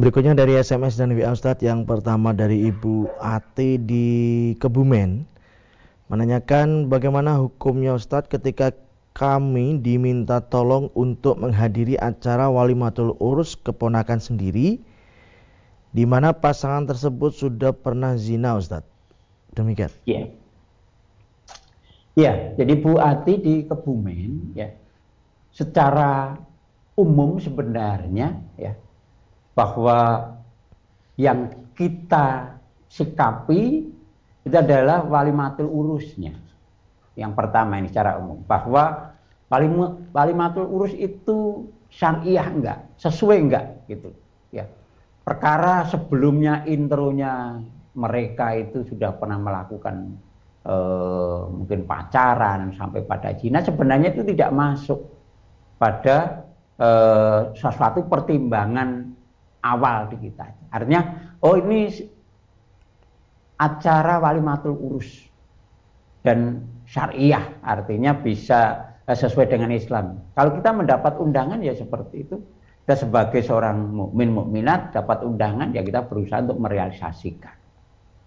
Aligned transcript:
Berikutnya 0.00 0.32
dari 0.32 0.56
SMS 0.56 0.96
dan 0.96 1.12
WA 1.12 1.28
Ustadz 1.28 1.60
yang 1.60 1.84
pertama 1.84 2.32
dari 2.32 2.72
Ibu 2.72 3.20
Ati 3.20 3.76
di 3.76 4.08
Kebumen 4.56 5.28
menanyakan 6.08 6.88
bagaimana 6.88 7.36
hukumnya 7.36 7.92
Ustadz 7.92 8.32
ketika 8.32 8.72
kami 9.12 9.76
diminta 9.84 10.40
tolong 10.40 10.88
untuk 10.96 11.36
menghadiri 11.36 12.00
acara 12.00 12.48
walimatul 12.48 13.12
urus 13.20 13.60
keponakan 13.60 14.24
sendiri 14.24 14.80
di 15.92 16.04
mana 16.08 16.32
pasangan 16.32 16.88
tersebut 16.88 17.36
sudah 17.36 17.76
pernah 17.76 18.16
zina 18.16 18.56
Ustadz. 18.56 18.88
Demikian. 19.52 19.92
Iya. 20.08 20.32
Ya, 22.16 22.56
jadi 22.56 22.72
Bu 22.72 22.96
Ati 22.96 23.36
di 23.36 23.54
Kebumen 23.68 24.56
ya 24.56 24.72
secara 25.52 26.40
umum 26.96 27.36
sebenarnya 27.36 28.40
ya 28.56 28.80
bahwa 29.60 30.24
yang 31.20 31.52
kita 31.76 32.56
sikapi 32.88 33.92
itu 34.40 34.56
adalah 34.56 35.04
walimatul 35.04 35.68
urusnya. 35.68 36.32
Yang 37.12 37.32
pertama 37.36 37.76
ini 37.76 37.92
secara 37.92 38.16
umum 38.16 38.40
bahwa 38.48 39.12
walimatul 40.16 40.64
urus 40.64 40.96
itu 40.96 41.68
syariah 41.92 42.48
enggak, 42.48 42.78
sesuai 42.96 43.36
enggak 43.36 43.84
gitu. 43.84 44.16
Ya. 44.48 44.64
Perkara 45.20 45.84
sebelumnya 45.92 46.64
intronya 46.64 47.60
mereka 47.92 48.56
itu 48.56 48.88
sudah 48.88 49.12
pernah 49.12 49.36
melakukan 49.36 50.16
eh, 50.64 51.40
mungkin 51.52 51.84
pacaran 51.84 52.72
sampai 52.80 53.04
pada 53.04 53.36
zina 53.36 53.60
sebenarnya 53.60 54.16
itu 54.16 54.24
tidak 54.24 54.56
masuk 54.56 55.04
pada 55.76 56.48
eh, 56.80 57.52
sesuatu 57.60 58.08
pertimbangan 58.08 59.19
awal 59.64 60.08
di 60.12 60.28
kita. 60.28 60.72
Artinya, 60.72 61.34
oh 61.44 61.56
ini 61.56 61.88
acara 63.60 64.16
walimatul 64.20 64.76
urus 64.76 65.08
dan 66.24 66.64
syariah, 66.88 67.60
artinya 67.60 68.16
bisa 68.16 68.92
eh, 69.04 69.16
sesuai 69.16 69.52
dengan 69.52 69.70
Islam. 69.72 70.20
Kalau 70.32 70.56
kita 70.56 70.70
mendapat 70.72 71.20
undangan 71.20 71.60
ya 71.60 71.76
seperti 71.76 72.28
itu. 72.28 72.38
Kita 72.80 73.06
sebagai 73.06 73.44
seorang 73.44 73.92
mukmin 73.92 74.34
mukminat 74.34 74.90
dapat 74.90 75.22
undangan 75.22 75.70
ya 75.70 75.84
kita 75.84 76.10
berusaha 76.10 76.42
untuk 76.42 76.58
merealisasikan 76.58 77.54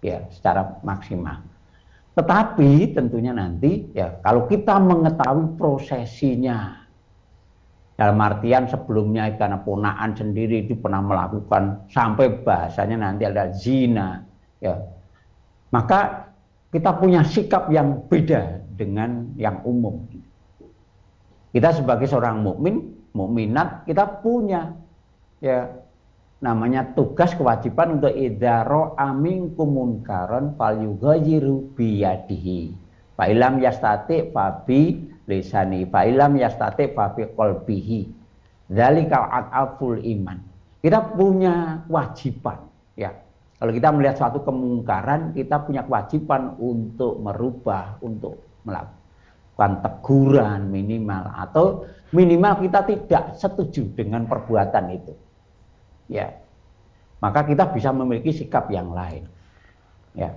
ya 0.00 0.24
secara 0.32 0.80
maksimal. 0.80 1.44
Tetapi 2.14 2.94
tentunya 2.96 3.34
nanti 3.34 3.92
ya 3.92 4.22
kalau 4.24 4.46
kita 4.46 4.78
mengetahui 4.78 5.58
prosesinya 5.58 6.83
dalam 7.94 8.18
artian 8.18 8.66
sebelumnya 8.66 9.30
karena 9.38 9.62
ponaan 9.62 10.18
sendiri 10.18 10.66
itu 10.66 10.74
pernah 10.74 10.98
melakukan 10.98 11.86
sampai 11.86 12.42
bahasanya 12.42 12.98
nanti 12.98 13.22
ada 13.22 13.54
zina 13.54 14.18
ya. 14.58 14.74
Maka 15.70 16.30
kita 16.74 16.98
punya 16.98 17.22
sikap 17.22 17.70
yang 17.70 18.02
beda 18.10 18.66
dengan 18.74 19.30
yang 19.38 19.62
umum. 19.62 20.02
Kita 21.54 21.70
sebagai 21.70 22.10
seorang 22.10 22.42
mukmin 22.42 22.98
mukminat 23.14 23.86
kita 23.86 24.26
punya 24.26 24.74
ya 25.38 25.70
namanya 26.42 26.98
tugas 26.98 27.30
kewajiban 27.38 28.02
untuk 28.02 28.10
idaro 28.10 28.98
amin 28.98 29.54
kumunkaron 29.54 30.58
fal 30.58 30.74
yughayyiru 30.74 31.78
biyadihi. 31.78 32.74
Fa 33.14 33.30
ilam 33.30 33.62
yastati 33.62 34.34
fabi 34.34 35.13
lisani 35.24 35.88
fa 35.88 36.04
ilam 36.04 36.36
yastati 36.36 36.92
fa 36.92 37.12
fi 37.16 37.28
qalbihi. 37.28 38.00
Dzalika 38.64 39.28
aful 39.52 40.00
iman. 40.00 40.40
Kita 40.80 41.00
punya 41.16 41.84
kewajiban 41.88 42.64
ya. 42.96 43.12
Kalau 43.60 43.72
kita 43.72 43.88
melihat 43.92 44.16
suatu 44.20 44.44
kemungkaran 44.44 45.32
kita 45.32 45.64
punya 45.64 45.84
kewajiban 45.84 46.56
untuk 46.60 47.20
merubah 47.20 47.96
untuk 48.04 48.40
melakukan 48.68 49.80
teguran 49.80 50.68
minimal 50.68 51.24
atau 51.32 51.88
minimal 52.12 52.60
kita 52.60 52.84
tidak 52.84 53.24
setuju 53.36 53.88
dengan 53.96 54.28
perbuatan 54.28 54.84
itu 54.92 55.12
ya. 56.12 56.28
Maka 57.24 57.48
kita 57.48 57.72
bisa 57.72 57.88
memiliki 57.88 58.36
sikap 58.36 58.68
yang 58.68 58.92
lain 58.92 59.24
ya. 60.12 60.28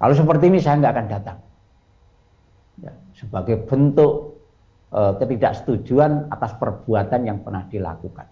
Kalau 0.00 0.16
seperti 0.16 0.48
ini 0.48 0.56
saya 0.64 0.80
nggak 0.80 0.94
akan 0.96 1.08
datang 1.12 1.38
ya, 2.80 2.92
sebagai 3.16 3.64
bentuk 3.68 4.40
e, 4.92 5.00
ketidaksetujuan 5.20 6.32
atas 6.32 6.56
perbuatan 6.56 7.20
yang 7.24 7.38
pernah 7.44 7.64
dilakukan. 7.68 8.26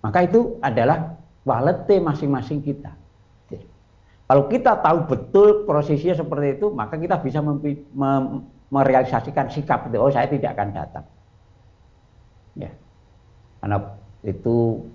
Maka 0.00 0.18
itu 0.24 0.58
adalah 0.64 1.18
walete 1.44 2.00
masing-masing 2.00 2.60
kita. 2.64 3.00
Kalau 4.30 4.46
kita 4.46 4.78
tahu 4.78 5.10
betul 5.10 5.66
prosesnya 5.66 6.14
seperti 6.14 6.54
itu, 6.54 6.70
maka 6.70 6.94
kita 6.94 7.18
bisa 7.18 7.42
merealisasikan 8.70 9.50
sikap 9.50 9.90
itu. 9.90 9.98
Oh, 9.98 10.06
saya 10.06 10.30
tidak 10.30 10.54
akan 10.54 10.70
datang. 10.70 11.04
Ya. 12.54 12.70
Karena 13.58 13.82
itu 14.22 14.86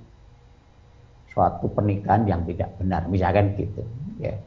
suatu 1.36 1.68
pernikahan 1.68 2.24
yang 2.24 2.48
tidak 2.48 2.80
benar, 2.80 3.12
misalkan 3.12 3.60
gitu. 3.60 3.84
Ya. 4.24 4.40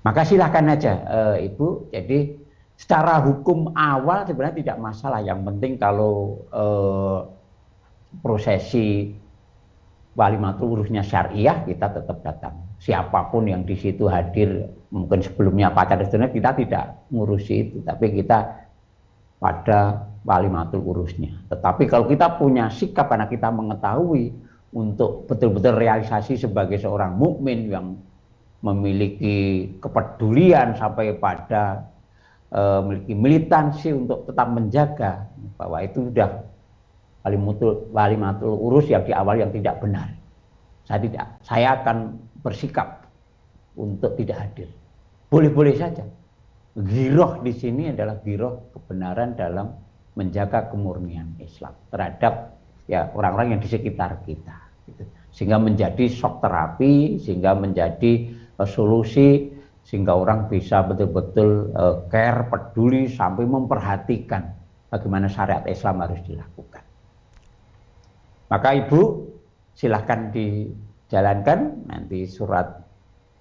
Maka 0.00 0.24
silahkan 0.24 0.64
aja, 0.64 0.96
e, 1.04 1.52
Ibu. 1.52 1.92
Jadi 1.92 2.40
secara 2.76 3.24
hukum 3.24 3.72
awal 3.72 4.28
sebenarnya 4.28 4.60
tidak 4.60 4.78
masalah. 4.78 5.20
Yang 5.24 5.40
penting 5.48 5.72
kalau 5.80 6.44
eh, 6.52 7.18
prosesi 8.20 9.16
walimatul 10.16 10.80
urusnya 10.80 11.04
syariah 11.04 11.64
kita 11.64 11.92
tetap 11.92 12.24
datang. 12.24 12.54
Siapa 12.80 13.32
pun 13.32 13.48
yang 13.48 13.64
di 13.64 13.76
situ 13.76 14.08
hadir, 14.08 14.68
mungkin 14.92 15.24
sebelumnya 15.24 15.72
pacar 15.72 16.00
itu 16.00 16.16
kita 16.16 16.50
tidak 16.56 16.84
ngurusi 17.08 17.54
itu, 17.68 17.76
tapi 17.84 18.12
kita 18.12 18.68
pada 19.40 20.08
walimatul 20.24 20.84
urusnya. 20.84 21.36
Tetapi 21.48 21.88
kalau 21.88 22.08
kita 22.08 22.36
punya 22.36 22.68
sikap 22.68 23.08
karena 23.08 23.28
kita 23.28 23.48
mengetahui 23.48 24.32
untuk 24.76 25.24
betul-betul 25.24 25.76
realisasi 25.76 26.36
sebagai 26.36 26.76
seorang 26.76 27.16
mukmin 27.16 27.72
yang 27.72 27.96
memiliki 28.60 29.70
kepedulian 29.78 30.74
sampai 30.76 31.16
pada 31.16 31.86
memiliki 32.56 33.12
militansi 33.12 33.92
untuk 33.92 34.24
tetap 34.24 34.48
menjaga 34.48 35.28
bahwa 35.60 35.84
itu 35.84 36.08
sudah 36.08 36.40
walimatul, 37.20 37.90
walimatul 37.92 38.54
urus 38.56 38.88
yang 38.88 39.04
di 39.04 39.12
awal 39.12 39.36
yang 39.36 39.52
tidak 39.52 39.76
benar. 39.82 40.08
Saya 40.88 41.02
tidak, 41.02 41.26
saya 41.44 41.68
akan 41.82 42.16
bersikap 42.40 43.10
untuk 43.74 44.14
tidak 44.16 44.38
hadir. 44.46 44.68
Boleh-boleh 45.28 45.74
saja. 45.74 46.06
Giroh 46.76 47.42
di 47.42 47.52
sini 47.56 47.90
adalah 47.90 48.20
giroh 48.22 48.70
kebenaran 48.70 49.34
dalam 49.34 49.74
menjaga 50.14 50.70
kemurnian 50.70 51.36
Islam 51.42 51.74
terhadap 51.92 52.56
ya 52.86 53.10
orang-orang 53.12 53.56
yang 53.56 53.60
di 53.60 53.68
sekitar 53.68 54.22
kita. 54.22 54.56
Gitu. 54.86 55.02
Sehingga 55.34 55.58
menjadi 55.58 56.06
shock 56.06 56.40
terapi, 56.40 57.18
sehingga 57.20 57.52
menjadi 57.58 58.32
uh, 58.56 58.68
solusi 58.68 59.55
sehingga 59.86 60.18
orang 60.18 60.50
bisa 60.50 60.82
betul-betul 60.82 61.70
uh, 61.78 62.02
care, 62.10 62.50
peduli 62.50 63.06
sampai 63.06 63.46
memperhatikan 63.46 64.50
bagaimana 64.90 65.30
syariat 65.30 65.62
Islam 65.70 66.02
harus 66.02 66.18
dilakukan. 66.26 66.82
Maka 68.50 68.68
Ibu 68.82 69.00
silahkan 69.78 70.34
dijalankan 70.34 71.86
nanti 71.86 72.26
surat 72.26 72.82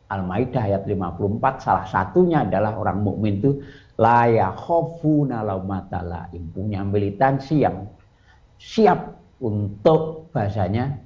Al-Maidah 0.05 0.69
ayat 0.69 0.83
54 0.85 1.65
salah 1.65 1.85
satunya 1.89 2.45
adalah 2.45 2.77
orang 2.77 3.01
mukmin 3.01 3.41
itu 3.41 3.57
la 3.97 4.29
yakhafuna 4.29 5.41
punya 6.53 6.85
militansi 6.85 7.65
yang 7.65 7.89
siap 8.61 9.17
untuk 9.41 10.29
bahasanya 10.29 11.01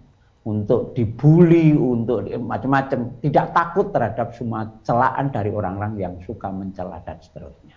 untuk 0.48 0.96
dibully, 0.96 1.76
untuk 1.76 2.24
macam-macam, 2.40 3.20
tidak 3.20 3.52
takut 3.52 3.92
terhadap 3.92 4.32
semua 4.32 4.66
celaan 4.88 5.30
dari 5.30 5.52
orang-orang 5.52 6.00
yang 6.00 6.14
suka 6.24 6.48
mencela 6.48 7.04
dan 7.04 7.20
seterusnya. 7.20 7.76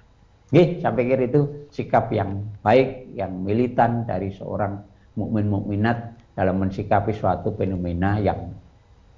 Oke, 0.53 0.85
saya 0.85 0.93
pikir 0.93 1.19
itu 1.32 1.41
sikap 1.73 2.12
yang 2.12 2.44
baik, 2.61 3.17
yang 3.17 3.32
militan 3.41 4.05
dari 4.05 4.31
seorang 4.37 4.85
mukmin 5.17 5.49
mukminat 5.49 6.12
dalam 6.37 6.61
mensikapi 6.61 7.12
suatu 7.17 7.56
fenomena 7.56 8.20
yang 8.20 8.53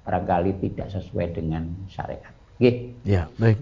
barangkali 0.07 0.63
tidak 0.63 0.95
sesuai 0.95 1.35
dengan 1.35 1.67
syariat. 1.91 2.31
Oke. 2.55 2.95
Ya, 3.03 3.27
baik. 3.35 3.59